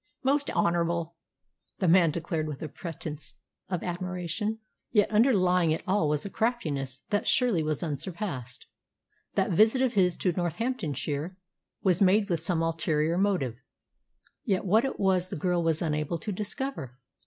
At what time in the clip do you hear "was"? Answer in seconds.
6.09-6.25, 7.61-7.83, 11.83-12.01, 14.99-15.27, 15.61-15.83